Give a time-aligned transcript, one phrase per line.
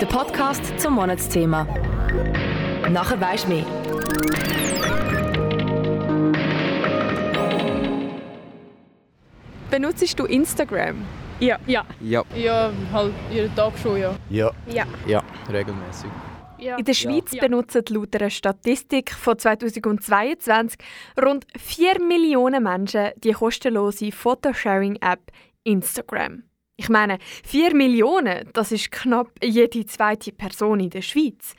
[0.00, 1.66] Der Podcast zum Monatsthema.
[2.90, 3.64] Nachher weisst du mehr.
[9.70, 11.04] Benutzt du Instagram?
[11.40, 11.58] Ja.
[11.66, 11.84] Ja.
[12.00, 12.22] Ja.
[12.34, 14.14] Ja, halt jeden Tag schon, ja.
[14.30, 14.50] Ja.
[14.66, 14.86] Ja.
[15.06, 15.22] Ja,
[15.52, 16.10] regelmäßig.
[16.58, 16.76] Ja.
[16.76, 17.42] In der Schweiz Ja.
[17.42, 20.78] benutzen laut einer Statistik von 2022
[21.22, 25.20] rund 4 Millionen Menschen die kostenlose Photosharing-App
[25.64, 26.44] Instagram.
[26.76, 31.54] Ich meine, 4 Millionen, das ist knapp jede zweite Person in der Schweiz.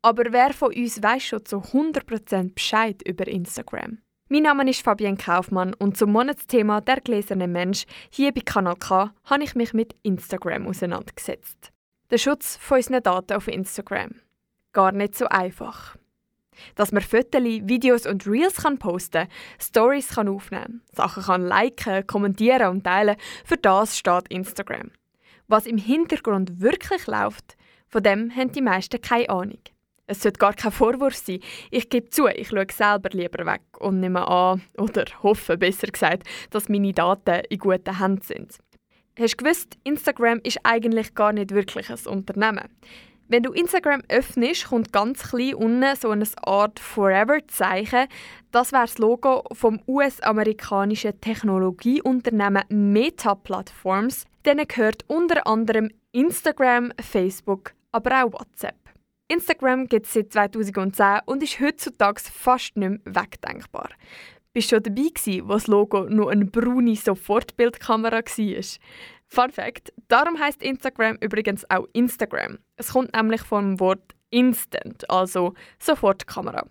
[0.00, 3.98] Aber wer von uns weiß schon zu 100% Bescheid über Instagram?
[4.28, 9.12] Mein Name ist Fabienne Kaufmann und zum Monatsthema «Der gläserne Mensch» hier bei Kanal K
[9.24, 11.70] habe ich mich mit Instagram auseinandergesetzt.
[12.10, 14.12] Der Schutz von unseren Daten auf Instagram.
[14.72, 15.96] Gar nicht so einfach.
[16.74, 19.28] Dass man Fotos, Videos und Reels kann posten
[19.60, 24.90] Stories kann aufnehmen Sachen kann liken, kommentieren und teilen, für das steht Instagram.
[25.46, 27.56] Was im Hintergrund wirklich läuft,
[27.88, 29.60] von dem haben die meisten keine Ahnung.
[30.06, 31.40] Es sollte gar kein Vorwurf sein.
[31.70, 36.24] Ich gebe zu, ich schaue selber lieber weg und nehme an, oder hoffe besser gesagt,
[36.50, 38.58] dass meine Daten in guten Händen sind.
[39.18, 42.68] Hast du gewusst, Instagram ist eigentlich gar nicht wirklich ein Unternehmen.
[43.26, 48.06] Wenn du Instagram öffnest, kommt ganz klein unten so eine Art Forever-Zeichen.
[48.50, 54.26] Das wäre das Logo vom US-amerikanischen Technologieunternehmen Meta Platforms.
[54.44, 58.76] Denen gehört unter anderem Instagram, Facebook, aber auch WhatsApp.
[59.28, 63.88] Instagram gibt es seit 2010 und ist heutzutage fast nicht mehr wegdenkbar.
[64.52, 65.10] Bist du schon dabei
[65.48, 68.62] wo das Logo nur eine braune Sofortbildkamera war?
[69.28, 72.58] Fun Fact: Darum heißt Instagram übrigens auch Instagram.
[72.76, 76.66] Es kommt nämlich vom Wort Instant, also Sofortkamera.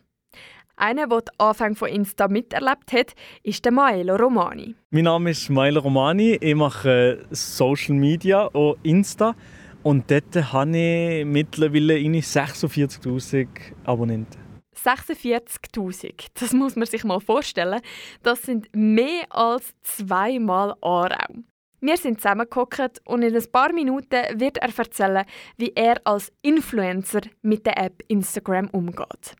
[0.75, 4.75] Einer, der den Anfang von Insta miterlebt hat, ist der Maelo Romani.
[4.89, 6.37] Mein Name ist Maila Romani.
[6.41, 9.35] Ich mache äh, Social Media und Insta.
[9.83, 13.47] Und dort habe ich mittlerweile eine 46'000
[13.83, 14.39] Abonnenten.
[14.75, 17.79] 46.000, das muss man sich mal vorstellen.
[18.23, 21.43] Das sind mehr als zweimal Aarau.
[21.85, 25.25] Wir sind zusammengehockt und in ein paar Minuten wird er erzählen,
[25.57, 29.35] wie er als Influencer mit der App Instagram umgeht.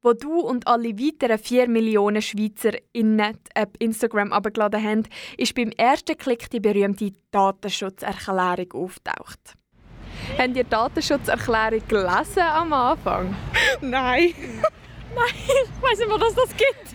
[0.00, 5.02] Wo du und alle weiteren 4 Millionen Schweizer in die App Instagram abgeladen haben,
[5.38, 9.56] ist beim ersten Klick die berühmte Datenschutzerklärung auftaucht.
[10.38, 13.34] Habt ihr die Datenschutzerklärung gelesen am Anfang?
[13.80, 14.34] Nein.
[15.18, 16.88] Nein, ich weiß nicht mehr, dass das gibt.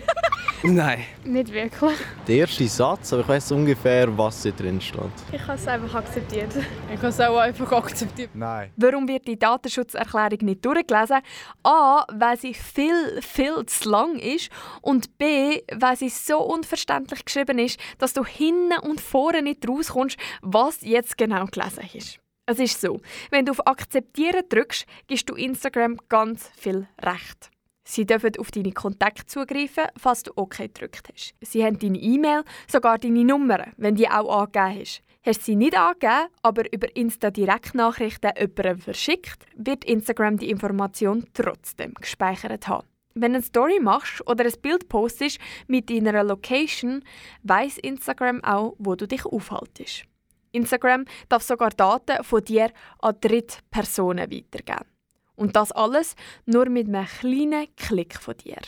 [0.64, 1.04] Nein.
[1.26, 1.98] Nicht wirklich.
[2.26, 5.12] Der erste Satz, aber ich weiß ungefähr, was da drin stand.
[5.32, 6.56] Ich habe es einfach akzeptiert.
[6.90, 8.30] Ich habe es auch einfach akzeptiert.
[8.34, 8.72] Nein.
[8.78, 11.20] Warum wird die Datenschutzerklärung nicht durchgelesen?
[11.64, 14.50] A, weil sie viel, viel zu lang ist
[14.82, 20.18] und B, weil sie so unverständlich geschrieben ist, dass du hinten und vorne nicht rauskommst,
[20.42, 22.20] was jetzt genau gelesen ist.
[22.46, 23.02] Es ist so,
[23.32, 27.53] wenn du auf Akzeptieren drückst, gibst du Instagram ganz viel Recht.
[27.84, 31.36] Sie dürfen auf deine Kontakte zugreifen, falls du OK gedrückt hast.
[31.42, 35.04] Sie haben deine E-Mail, sogar deine Nummer, wenn die auch angegeben hast.
[35.26, 41.94] Hast du sie nicht angegeben, aber über Insta-Direktnachrichten jemandem verschickt, wird Instagram die Information trotzdem
[41.94, 42.88] gespeichert haben.
[43.16, 47.04] Wenn du eine Story machst oder ein Bild postest mit deiner Location,
[47.44, 50.06] weiß Instagram auch, wo du dich aufhaltest.
[50.52, 54.93] Instagram darf sogar Daten von dir an Drittpersonen weitergeben.
[55.36, 58.60] Und das alles nur mit einem kleinen Klick von dir.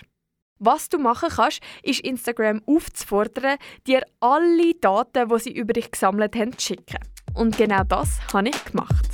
[0.59, 6.35] Was du machen kannst, ist Instagram aufzufordern, dir alle Daten, die sie über dich gesammelt
[6.35, 6.99] haben, zu schicken.
[7.33, 9.05] Und genau das habe ich gemacht.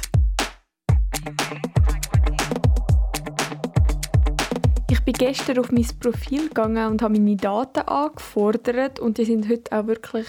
[4.91, 9.49] Ich bin gestern auf mein Profil gegangen und habe meine Daten angefordert und die sind
[9.49, 10.27] heute auch wirklich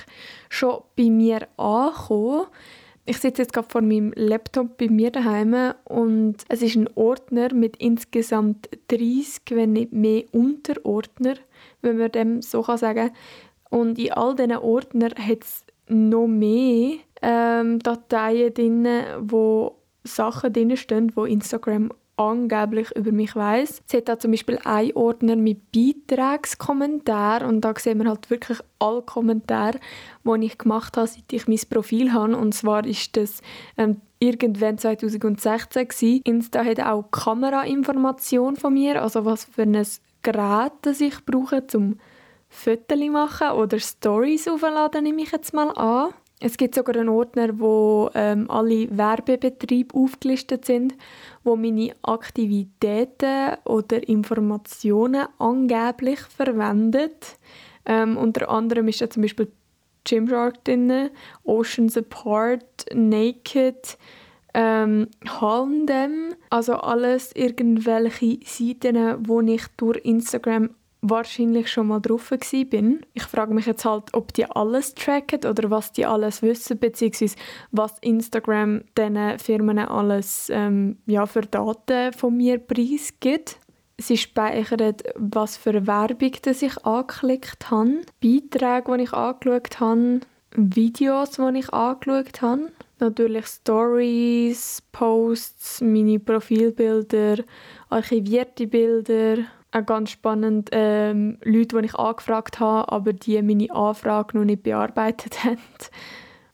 [0.49, 2.47] schon bei mir angekommen.
[3.05, 7.53] Ich sitze jetzt gerade vor meinem Laptop bei mir daheim und es ist ein Ordner
[7.53, 11.35] mit insgesamt 30, wenn nicht mehr Unterordner,
[11.81, 13.11] wenn man dem so kann sagen.
[13.71, 18.87] Und in all diesen Ordnern hat es noch mehr ähm, Dateien drin,
[19.21, 23.83] wo Sachen drin stehen, wo Instagram angeblich über mich weiß.
[23.87, 28.59] Es hat da zum Beispiel einen Ordner mit Beitragskommentaren und da sehen wir halt wirklich
[28.79, 29.79] alle Kommentare,
[30.25, 32.37] die ich gemacht habe, seit ich mein Profil habe.
[32.37, 33.41] Und zwar ist das
[33.77, 36.21] ähm, irgendwann 2016 gewesen.
[36.25, 39.87] Insta hat auch Kamerainformation von mir, also was für ein
[40.23, 41.99] Gerät das ich brauche, zum
[42.49, 46.13] Fotos machen oder Stories aufladen, nehme ich jetzt mal an.
[46.45, 50.97] Es gibt sogar einen Ordner, wo ähm, alle Werbebetriebe aufgelistet sind,
[51.45, 57.39] wo meine Aktivitäten oder Informationen angeblich verwendet.
[57.87, 59.53] Ähm, unter anderem ist da zum Beispiel
[60.03, 61.11] Gymshark drin,
[61.45, 63.97] Oceans Apart, Naked,
[64.53, 65.07] ähm,
[65.41, 70.71] Handem, also alles irgendwelche Seiten, wo ich durch Instagram
[71.03, 73.05] wahrscheinlich schon mal drauf bin.
[73.13, 77.37] Ich frage mich jetzt halt, ob die alles tracken oder was die alles wissen, beziehungsweise
[77.73, 83.59] was Instagram diesen Firmen alles ähm, ja, für Daten von mir preisgibt.
[83.99, 90.21] Sie speichern, was für Werbung das ich angeklickt habe, Beiträge, die ich angeschaut habe,
[90.55, 97.45] Videos, die ich angeschaut habe, natürlich Stories, Posts, meine Profilbilder,
[97.91, 99.45] archivierte Bilder.
[99.73, 104.63] Auch ganz spannend, ähm, Leute, die ich angefragt habe, aber die meine Anfrage noch nicht
[104.63, 105.59] bearbeitet haben.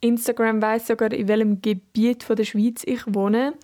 [0.01, 3.55] Instagram weiß sogar, in welchem Gebiet von der Schweiz ich wohne.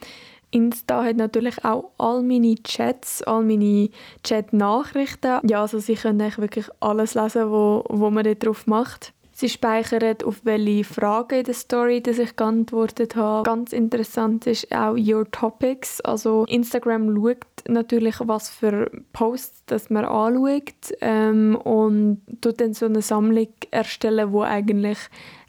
[0.50, 3.90] Insta hat natürlich auch all meine Chats, all meine
[4.22, 5.40] Chat-Nachrichten.
[5.48, 9.12] Ja, also sie können eigentlich wirklich alles lesen, wo, wo man dort drauf macht.
[9.36, 13.42] Sie speichern, auf welche Fragen in der Story dass ich geantwortet habe.
[13.42, 16.00] Ganz interessant ist auch Your Topics.
[16.02, 22.86] Also Instagram schaut natürlich, was für Posts das man anschaut ähm, und tut dann so
[22.86, 24.98] eine Sammlung erstellen, wo eigentlich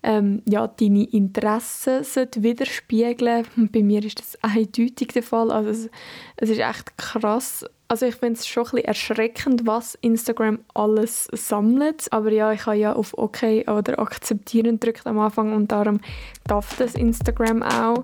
[0.01, 2.03] ähm, ja, deine Interessen
[2.37, 5.51] widerspiegeln Bei mir ist das eindeutig der Fall.
[5.51, 5.89] Also es,
[6.37, 12.11] es ist echt krass, also ich finde es schon ein erschreckend, was Instagram alles sammelt.
[12.11, 15.99] Aber ja, ich habe ja auf OK oder Akzeptieren gedrückt am Anfang und darum
[16.45, 18.03] darf das Instagram auch.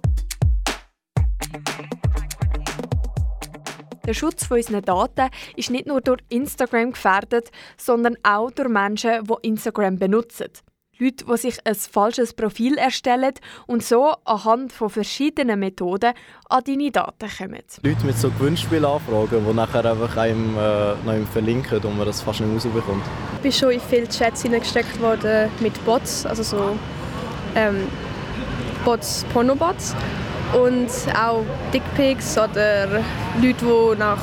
[4.05, 9.47] Der Schutz unserer Daten ist nicht nur durch Instagram gefährdet, sondern auch durch Menschen, die
[9.47, 10.49] Instagram benutzen.
[11.01, 13.33] Leute, die sich ein falsches Profil erstellen
[13.65, 16.13] und so anhand von verschiedenen Methoden
[16.47, 17.63] an deine Daten kommen.
[17.81, 22.21] Leute mit so Gewinnspielanfragen, die nachher einfach einem, äh, noch einem verlinken und man das
[22.21, 23.03] fast nicht rausbekommt.
[23.37, 26.77] Ich bin schon in viele Chats hineingesteckt worden mit Bots, also so
[27.55, 27.87] ähm,
[28.85, 29.95] Bots, Pornobots
[30.53, 30.89] und
[31.19, 31.43] auch
[31.73, 33.01] Dickpics oder
[33.41, 34.21] Leute, die nach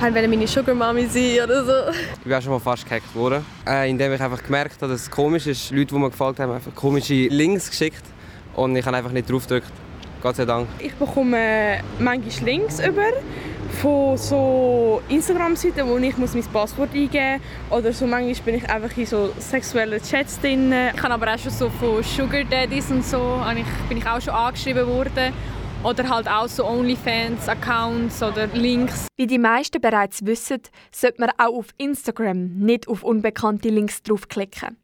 [0.00, 1.98] haben meine Sugar Mami sein oder so.
[2.14, 5.02] Ich bin auch schon mal fast gehackt worden, äh, indem ich einfach gemerkt habe, dass
[5.02, 5.70] es komisch ist.
[5.70, 8.04] Leute, die mir gefallen haben, einfach komische Links geschickt
[8.54, 9.70] und ich habe einfach nicht drauf gedrückt.
[10.22, 10.68] Gott sei Dank.
[10.78, 13.08] Ich bekomme manchmal Links über
[13.80, 17.78] von so Instagram-Seiten, wo ich muss mein Passwort eingeben muss.
[17.78, 20.72] Oder so manchmal bin ich einfach in so sexuellen Chats drin.
[20.94, 23.40] Ich habe aber auch schon so von Sugar Daddies und so
[23.88, 25.32] bin ich auch schon angeschrieben worden.
[25.82, 29.06] Oder halt auch so OnlyFans-Accounts oder Links.
[29.16, 30.60] Wie die meisten bereits wissen,
[30.92, 34.76] sollte man auch auf Instagram nicht auf unbekannte Links draufklicken.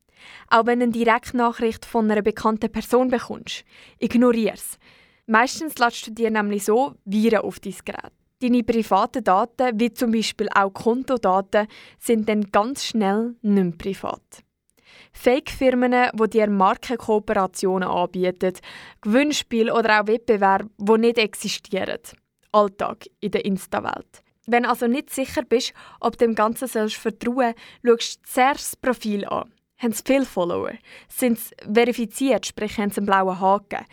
[0.49, 3.65] Auch wenn du eine Direktnachricht von einer bekannten Person bekommst,
[3.99, 4.79] ignoriere es.
[5.27, 8.13] Meistens ladest du dir nämlich so Viren auf dein Gerät.
[8.41, 11.67] Deine privaten Daten, wie zum Beispiel auch Kontodaten,
[11.99, 14.46] sind dann ganz schnell nicht mehr privat.
[15.13, 18.55] Fake-Firmen, die dir Markenkooperationen anbieten,
[19.01, 21.99] Gewinnspiele oder auch Wettbewerbe, die nicht existieren.
[22.53, 24.23] Alltag in der Insta-Welt.
[24.47, 28.73] Wenn du also nicht sicher bist, ob dem Ganzen sollst vertrauen sollst, schaust du zuerst
[28.73, 29.53] das Profil an.
[29.79, 30.73] Haben sie viele Follower?
[31.09, 33.85] Sind sie verifiziert, sprich haben sie einen blauen Haken?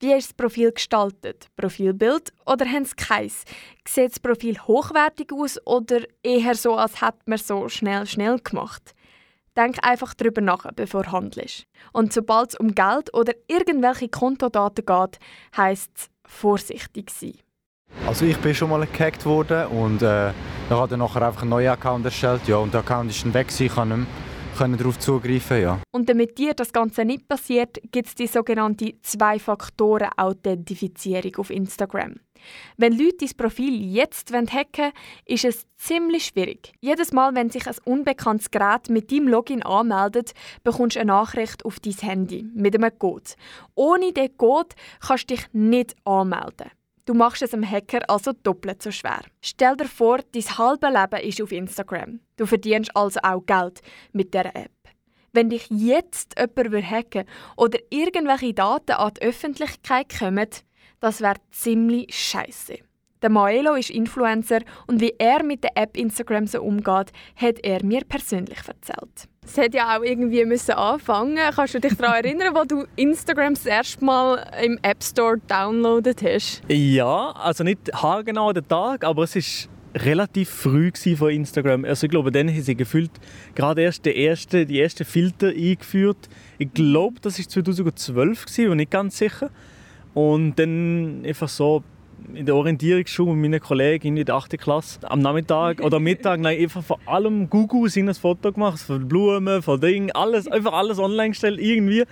[0.00, 1.46] Wie ist das Profil gestaltet?
[1.56, 3.44] Profilbild oder haben sie keins?
[3.86, 8.94] Sieht das Profil hochwertig aus oder eher so, als hätte man so schnell schnell gemacht?
[9.58, 11.66] Denk einfach darüber nach, bevor du handelst.
[11.92, 15.18] Und sobald es um Geld oder irgendwelche Kontodaten geht,
[15.56, 17.34] heisst es vorsichtig sein.
[18.06, 20.30] Also ich bin schon mal gehackt worden und äh,
[20.68, 22.46] da hat er nachher einfach einen neuen Account erstellt.
[22.46, 24.06] Ja, und der Account ist dann weg, ich kann nicht
[24.60, 25.60] mehr darauf zugreifen.
[25.60, 25.80] Ja.
[25.90, 32.14] Und damit dir das Ganze nicht passiert, gibt es die sogenannte Zwei-Faktoren-Authentifizierung auf Instagram.
[32.76, 34.92] Wenn Leute dein Profil jetzt hacken wollen,
[35.26, 36.72] ist es ziemlich schwierig.
[36.80, 40.32] Jedes Mal, wenn sich ein unbekanntes Gerät mit deinem Login anmeldet,
[40.64, 43.30] bekommst du eine Nachricht auf dein Handy mit einem Code.
[43.74, 46.70] Ohne diesen Code kannst du dich nicht anmelden.
[47.08, 49.22] Du machst es dem Hacker also doppelt so schwer.
[49.40, 52.20] Stell dir vor, dein halbes Leben ist auf Instagram.
[52.36, 53.80] Du verdienst also auch Geld
[54.12, 54.72] mit der App.
[55.32, 57.24] Wenn dich jetzt jemand hacken
[57.56, 60.48] oder irgendwelche Daten an die Öffentlichkeit kommen,
[61.00, 62.78] das wäre ziemlich scheiße.
[63.20, 67.84] Der Maelo ist Influencer und wie er mit der App Instagram so umgeht, hat er
[67.84, 69.28] mir persönlich erzählt.
[69.44, 71.38] Es hätte ja auch irgendwie müssen anfangen.
[71.54, 76.22] Kannst du dich daran erinnern, wo du Instagram das erste Mal im App Store downloadet
[76.22, 76.62] hast?
[76.68, 81.84] Ja, also nicht haargenau den Tag, aber es ist relativ früh von Instagram.
[81.84, 83.10] Also ich glaube, dann haben sie gefühlt
[83.54, 86.28] gerade erst die ersten, die ersten Filter eingeführt.
[86.58, 89.50] Ich glaube, das war 2012 und nicht ganz sicher.
[90.14, 91.82] Und dann einfach so
[92.34, 94.58] in der Orientierungsschule mit meinen Kollegen in der 8.
[94.58, 99.62] Klasse am Nachmittag oder Mittag nein, einfach von allem Google ein Foto gemacht, von Blumen,
[99.62, 102.04] von Dingen, alles, einfach alles online gestellt irgendwie.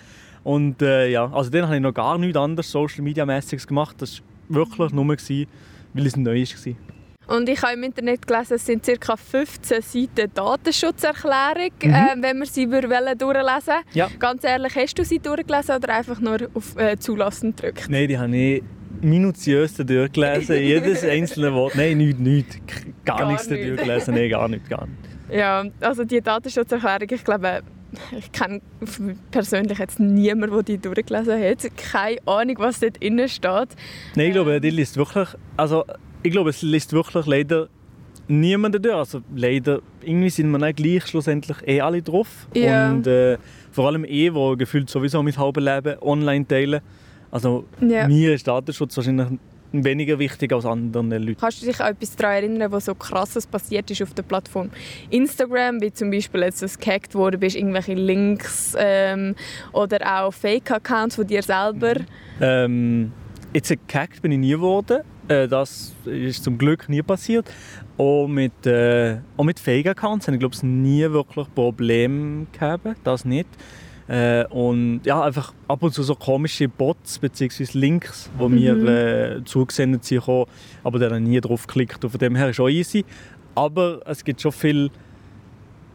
[0.45, 3.97] Und äh, ja, also dann habe ich noch gar nichts anderes Social Media mäßiges gemacht.
[3.99, 5.49] Das wirklich nur, gewesen,
[5.93, 6.96] weil es neu war.
[7.27, 9.17] Und ich habe im Internet gelesen, es sind ca.
[9.17, 11.91] 15 Seiten Datenschutzerklärung, mhm.
[11.91, 13.85] äh, wenn wir sie durchlesen wollen.
[13.95, 14.09] Ja.
[14.19, 17.87] Ganz ehrlich, hast du sie durchgelesen oder einfach nur auf äh, Zulassen gedrückt?
[17.89, 18.63] Nein, die habe ich
[19.01, 21.75] minutiös durchgelesen, jedes einzelne Wort.
[21.75, 22.59] Nein, nichts, nichts.
[23.05, 23.69] Gar, gar nichts nicht.
[23.69, 24.99] durchgelesen, nein, gar nicht, gar nicht.
[25.31, 27.63] Ja, also die Datenschutzerklärung, ich glaube,
[28.17, 28.61] ich kenne
[29.31, 31.67] persönlich jetzt niemanden, der die durchgelesen hat.
[31.77, 33.69] Keine Ahnung, was dort drin steht.
[34.15, 35.85] Nein, ich glaube, die liest wirklich, also
[36.27, 37.69] ich glaube, es liest wirklich leider
[38.29, 38.95] niemand durch.
[38.95, 42.49] Also leider, irgendwie sind wir nicht gleich schlussendlich eh alle drauf.
[42.55, 42.91] Ja.
[42.91, 43.39] Und äh,
[43.71, 46.81] vor allem eh, wo gefühlt sowieso mein halbes Leben online teilen.
[47.31, 48.09] Also ja.
[48.09, 49.29] mir ist Datenschutz wahrscheinlich
[49.73, 51.37] weniger wichtig als anderen Leuten.
[51.41, 54.71] Kannst du dich an etwas daran erinnern, was so krasses passiert ist auf der Plattform
[55.11, 59.35] Instagram, wie zum Beispiel jetzt das gehackt wurde, bist irgendwelche Links ähm,
[59.73, 61.97] oder auch Fake-Accounts von dir selber?
[62.41, 63.13] Ähm,
[63.57, 65.03] jetzt gehackt bin ich nie geworden.
[65.29, 67.51] Äh, das ist zum Glück nie passiert.
[67.97, 73.49] Auch mit, äh, auch mit Fake-Accounts habe ich glaube nie wirklich Probleme gehabt, das nicht.
[74.09, 77.67] Äh, und ja, einfach ab und zu so komische Bots bzw.
[77.73, 78.55] Links, die mhm.
[78.55, 80.23] mir äh, zugesendet sind,
[80.85, 82.05] aber der nie drauf geklickt.
[82.05, 83.05] Und von dem her ist auch easy.
[83.55, 84.91] Aber es gibt schon viel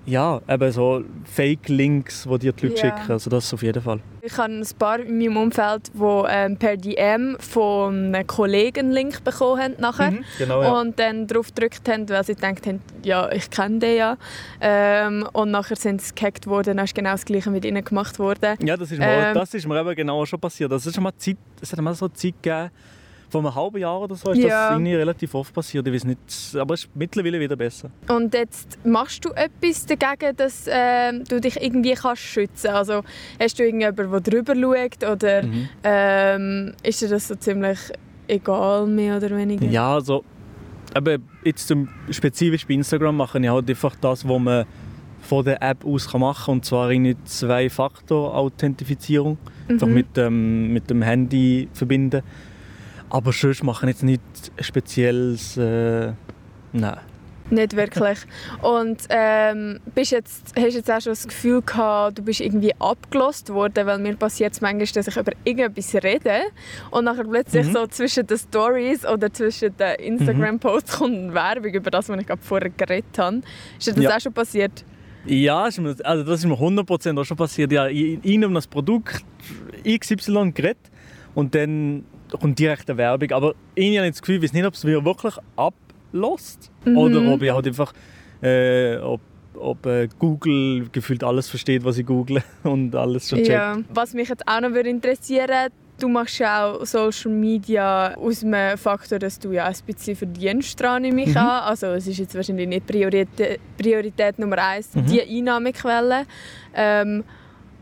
[0.05, 2.97] ja, eben so Fake-Links, die dir die Leute ja.
[2.97, 3.11] schicken.
[3.11, 3.99] Also das auf jeden Fall.
[4.21, 8.91] Ich habe ein paar in meinem Umfeld, die ähm, per DM von einem Kollegen einen
[8.91, 10.11] Link bekommen haben nachher.
[10.11, 10.79] Mhm, genau, ja.
[10.79, 14.17] Und dann darauf gedrückt haben, weil sie gedacht haben, ja, ich kenne den ja.
[14.59, 18.17] Ähm, und nachher sind sie gehackt worden, dann ist genau das Gleiche mit ihnen gemacht
[18.17, 18.55] worden.
[18.65, 20.71] Ja, das ist mir, ähm, das ist mir eben genau schon passiert.
[20.71, 22.71] Das ist schon mal Zeit, es hat mal so Zeit gegeben,
[23.31, 24.47] vor einem halben Jahr oder so ist ja.
[24.47, 25.87] das irgendwie relativ oft passiert.
[25.87, 26.19] Ich weiß nicht,
[26.55, 27.89] aber es ist mittlerweile wieder besser.
[28.07, 32.91] Und jetzt machst du etwas dagegen, dass äh, du dich irgendwie kannst schützen kannst?
[32.91, 33.03] Also
[33.39, 35.69] hast du irgendjemanden, der drüber schaut oder mhm.
[35.83, 37.79] ähm, ist dir das so ziemlich
[38.27, 39.65] egal, mehr oder weniger?
[39.65, 40.23] Ja, also
[40.93, 44.65] aber jetzt zum, spezifisch bei Instagram mache ich halt einfach das, was man
[45.21, 46.55] von der App aus machen kann.
[46.55, 49.37] Und zwar in Zwei-Faktor-Authentifizierung.
[49.67, 49.93] Mhm.
[49.93, 52.21] mit, ähm, mit dem Handy verbinden.
[53.11, 55.57] Aber sonst machen jetzt nichts Spezielles.
[55.57, 56.13] Äh,
[56.71, 56.97] nein.
[57.49, 58.19] Nicht wirklich.
[58.61, 62.73] Und ähm, bist jetzt, hast du jetzt auch schon das Gefühl gehabt, du bist irgendwie
[62.79, 66.43] abgelost worden, weil mir passiert es manchmal, dass ich über irgendetwas rede
[66.91, 67.73] und nachher plötzlich mhm.
[67.73, 71.03] so zwischen den Stories oder zwischen den Instagram-Posts mhm.
[71.03, 73.41] kommt Werbung über das, was ich gerade vorher geredet habe.
[73.77, 74.15] Ist dir das ja.
[74.15, 74.85] auch schon passiert?
[75.25, 75.83] Ja, also
[76.23, 77.73] das ist mir 100% auch schon passiert.
[77.73, 79.25] Ja, ich habe das Produkt
[79.85, 80.89] XY geredet
[81.35, 82.05] und dann
[82.39, 83.31] kommt direkt eine Werbung.
[83.31, 86.97] Aber ich habe das Gefühl, ich weiß nicht, ob es mir wirklich ablässt mhm.
[86.97, 87.93] oder ob ich halt einfach
[88.41, 89.21] äh, ob,
[89.55, 93.49] ob äh, Google gefühlt alles versteht, was ich google und alles schon checkt.
[93.49, 93.77] Ja.
[93.93, 95.71] Was mich jetzt auch noch interessieren würde,
[96.01, 100.79] Du machst ja auch Social Media aus dem Faktor, dass du ja ein bisschen verdienst
[100.79, 101.37] dran, nehme ich mhm.
[101.37, 101.61] an.
[101.61, 105.05] Also es ist jetzt wahrscheinlich nicht Priorität, Priorität Nummer eins, mhm.
[105.05, 106.25] die Einnahmequelle.
[106.73, 107.23] Ähm,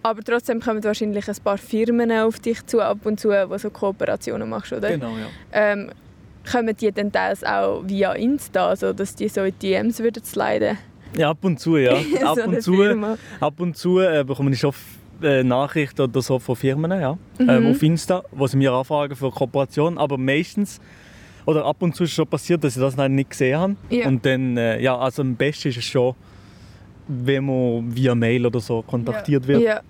[0.03, 3.69] aber trotzdem kommen wahrscheinlich ein paar Firmen auf dich zu, ab und zu, wo so
[3.69, 4.91] Kooperationen machst, oder?
[4.91, 5.27] Genau, ja.
[5.51, 5.91] Ähm,
[6.49, 10.77] kommen die dann teils auch via Insta, also dass die so in DMs würden sliden?
[11.15, 11.93] Ja, ab und zu, ja.
[12.23, 14.73] ab, so und zu, ab und zu äh, bekomme ich schon
[15.21, 17.49] äh, Nachrichten oder so von Firmen ja, mhm.
[17.49, 20.79] ähm, auf Insta, wo sie mir anfragen für Kooperation, aber meistens
[21.45, 23.75] oder ab und zu ist es schon passiert, dass ich das nicht gesehen habe.
[23.89, 24.07] Ja.
[24.07, 26.13] Und dann, äh, ja, also am besten ist es schon,
[27.09, 29.61] wenn man via Mail oder so kontaktiert wird.
[29.61, 29.81] Ja.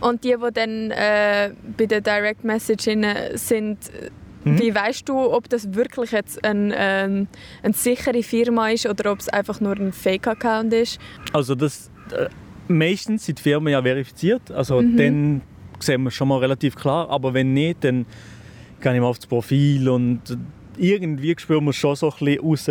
[0.00, 3.78] Und die, die dann äh, bei den Direct Messages sind,
[4.44, 4.58] mhm.
[4.60, 7.26] wie weißt du, ob das wirklich jetzt ein, ein,
[7.64, 11.00] eine sichere Firma ist oder ob es einfach nur ein Fake-Account ist?
[11.32, 12.28] Also das, äh,
[12.68, 14.96] meistens sind die Firmen ja verifiziert, also mhm.
[14.96, 15.40] dann
[15.80, 18.06] sehen wir schon mal relativ klar, aber wenn nicht, dann
[18.80, 20.20] gehe ich mal aufs Profil und
[20.76, 22.70] irgendwie spüren wir schon so ein bisschen raus,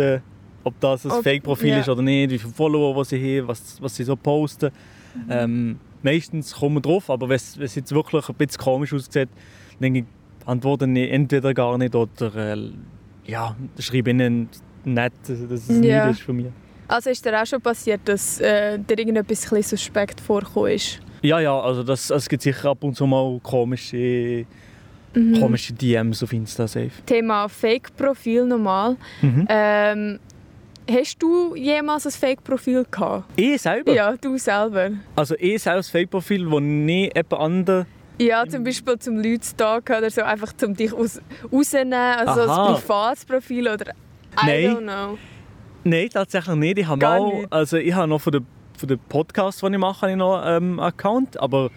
[0.68, 1.80] ob das ein Fake-Profil ja.
[1.80, 4.70] ist oder nicht, wie viele Follower sie haben, was, was sie so posten.
[5.14, 5.30] Mhm.
[5.30, 9.28] Ähm, meistens kommen wir drauf, aber wenn es jetzt wirklich ein bisschen komisch aussieht,
[9.80, 10.06] dann
[10.46, 12.70] antworten ich entweder gar nicht oder äh,
[13.26, 14.48] ja, schreibe ihnen
[14.84, 16.06] nett, dass es ja.
[16.06, 16.52] nicht ist von mir.
[16.88, 21.00] Also ist dir auch schon passiert, dass äh, dir irgendetwas ein suspekt vorgekommen ist?
[21.22, 24.46] Ja, ja, also das, es gibt sicher ab und zu mal komische,
[25.14, 25.38] mhm.
[25.38, 26.90] komische DMs auf Insta safe.
[27.04, 28.96] Thema Fake-Profil nochmal.
[29.20, 29.46] Mhm.
[29.50, 30.18] Ähm,
[30.90, 33.24] Hast du jemals ein Fake-Profil gehabt?
[33.36, 33.92] Ich selber?
[33.92, 34.92] Ja, du selber.
[35.16, 37.86] Also ich selber ein Fake-Profil, das nicht jemand anderes
[38.20, 41.20] ja, zum Beispiel zum Leute stalken oder so, einfach zum dich aus,
[41.52, 42.68] rausnehmen, also Aha.
[42.68, 43.92] ein privates Profil oder
[44.42, 44.64] I Nein.
[44.64, 45.18] don't know.
[45.84, 46.78] Nein, tatsächlich nicht.
[46.78, 50.10] Ich habe mal, also ich habe noch von den, von den Podcasts, die ich mache,
[50.10, 51.70] ich noch einen ähm, Account, aber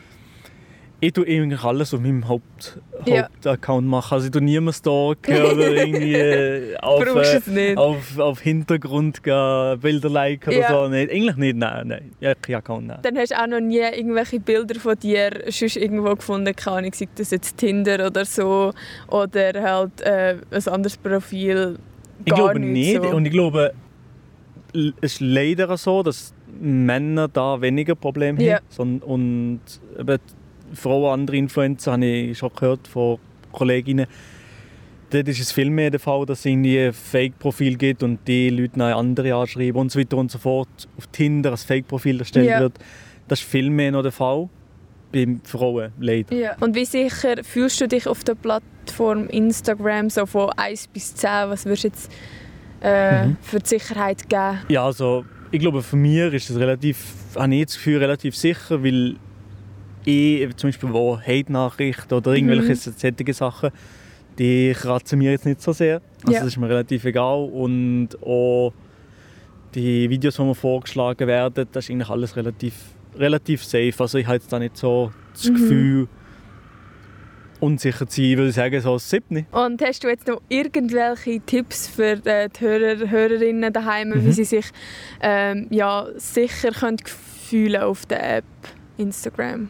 [1.03, 3.23] ich tue eigentlich alles auf meinem Haupt, ja.
[3.23, 4.13] Hauptaccount machen.
[4.13, 10.09] Also ich tue niemanden stalken oder irgendwie äh, auf, äh, auf, auf Hintergrund gehen, Bilder
[10.09, 10.87] liken oder so.
[10.89, 11.11] Nicht.
[11.11, 12.11] Eigentlich nicht, nein, nein.
[12.19, 12.99] Ja, kein Account, nein.
[13.01, 16.93] Dann hast du auch noch nie irgendwelche Bilder von dir sonst irgendwo gefunden, keine Ahnung,
[16.93, 18.71] sei das jetzt Tinder oder so
[19.07, 21.79] oder halt äh, ein anderes Profil.
[22.23, 23.09] ich glaube nicht so.
[23.09, 23.73] und ich glaube,
[24.71, 28.59] es ist leider so, dass Männer da weniger Probleme ja.
[28.77, 28.99] haben.
[28.99, 29.61] Und
[29.99, 30.19] eben
[30.73, 33.19] Frauen, andere Influencer, habe ich schon gehört von
[33.51, 34.07] Kolleginnen,
[35.11, 38.49] dort ist es viel mehr der Fall, dass es irgendwie ein Fake-Profil gibt und die
[38.49, 40.87] Leute andere anschreiben und so weiter und so fort.
[40.97, 42.59] Auf Tinder ein Fake-Profil erstellt ja.
[42.59, 42.73] wird.
[43.27, 44.49] Das ist viel mehr noch der Fall
[45.11, 46.33] bei Frauen, leider.
[46.35, 46.55] Ja.
[46.59, 51.29] Und wie sicher fühlst du dich auf der Plattform Instagram so von 1 bis 10?
[51.47, 52.11] Was würdest du jetzt
[52.81, 53.37] äh, mhm.
[53.41, 54.59] für die Sicherheit geben?
[54.69, 58.83] Ja, also ich glaube, für mich ist es relativ, habe ich das Gefühl, relativ sicher,
[58.83, 59.17] weil
[60.05, 62.93] ich zum Beispiel wo Hate-Nachrichten oder irgendwelche mhm.
[62.97, 63.71] solche Sachen,
[64.37, 66.01] die kratzen mir jetzt nicht so sehr.
[66.21, 66.39] Also ja.
[66.39, 67.49] das ist mir relativ egal.
[67.51, 68.73] Und auch
[69.75, 72.73] die Videos, die mir vorgeschlagen werden, das ist eigentlich alles relativ,
[73.17, 73.93] relativ safe.
[73.97, 75.53] Also ich habe jetzt da nicht so das mhm.
[75.53, 76.07] Gefühl,
[77.59, 79.45] unsicher zu sein, würde ich sagen, so Siebni.
[79.51, 84.25] Und hast du jetzt noch irgendwelche Tipps für die Hörer, Hörerinnen daheim, mhm.
[84.25, 84.65] wie sie sich
[85.21, 88.45] ähm, ja, sicher können fühlen auf der App
[88.97, 89.69] Instagram?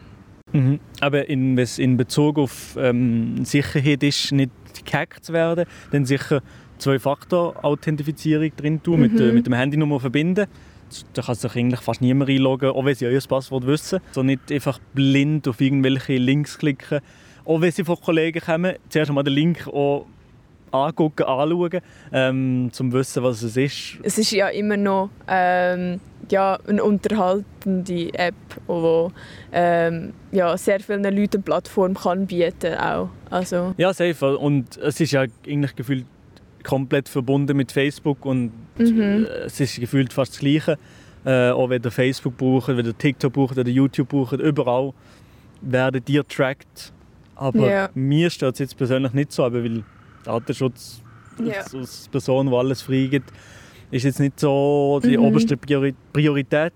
[0.52, 0.80] Mhm.
[1.00, 4.50] Aber in, was in Bezug auf ähm, Sicherheit ist, nicht
[4.84, 6.42] gehackt zu werden, dann sicher
[6.78, 9.12] Zwei-Faktor-Authentifizierung drin tun, mhm.
[9.12, 10.46] mit, äh, mit dem Handynummer verbinden.
[11.14, 14.00] Da kann sich eigentlich fast niemand einloggen, auch wenn sie euer Passwort wissen.
[14.10, 17.00] So nicht einfach blind auf irgendwelche Links klicken.
[17.44, 20.06] Auch wenn sie von Kollegen kommen, zuerst einmal den Link auch
[20.72, 21.80] angucken, anschauen,
[22.12, 23.98] ähm, um zu wissen, was es ist.
[24.02, 26.00] Es ist ja immer noch ähm,
[26.30, 28.34] ja, eine unterhaltende App,
[28.68, 29.08] die
[29.52, 33.10] ähm, ja, sehr vielen Leuten eine Plattform kann bieten kann.
[33.30, 33.74] Also.
[33.76, 34.38] Ja, safe.
[34.38, 36.06] Und es ist ja eigentlich gefühlt
[36.62, 39.26] komplett verbunden mit Facebook und mhm.
[39.46, 40.78] es ist gefühlt fast das Gleiche.
[41.24, 44.92] Äh, auch wenn ihr Facebook braucht, wenn ihr TikTok braucht, ihr YouTube braucht, überall
[45.60, 46.92] werden die tracked.
[47.36, 47.90] Aber ja.
[47.94, 49.84] mir stört es jetzt persönlich nicht so, weil
[50.24, 51.02] Datenschutz
[51.42, 51.62] ja.
[51.72, 53.30] als Person, die alles freigibt,
[53.90, 55.24] ist jetzt nicht so die mhm.
[55.24, 56.72] oberste Priorität.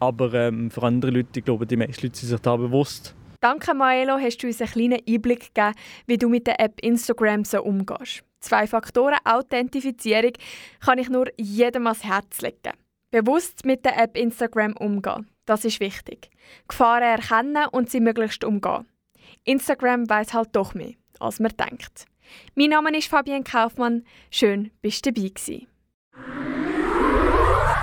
[0.00, 3.14] Aber ähm, für andere Leute, ich glaube, die meisten Leute sind sich da bewusst.
[3.40, 5.74] Danke, Maelo, hast du uns einen kleinen Einblick gegeben,
[6.06, 8.24] wie du mit der App Instagram so umgehst.
[8.40, 10.32] Zwei Faktoren Authentifizierung
[10.80, 12.76] kann ich nur jedem ans Herz legen.
[13.10, 16.30] Bewusst mit der App Instagram umgehen, das ist wichtig.
[16.66, 18.86] Gefahren erkennen und sie möglichst umgehen.
[19.44, 22.07] Instagram weiß halt doch mehr, als man denkt.
[22.54, 24.04] Mein Name ist Fabienne Kaufmann.
[24.30, 25.66] Schön, bist du dabei gewesen.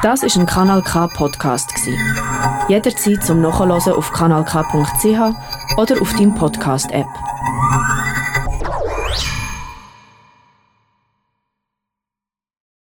[0.01, 1.73] Das ist ein Kanal K Podcast
[2.67, 7.07] Jederzeit zum Nachhören auf kanalk.ch oder auf deinem Podcast App.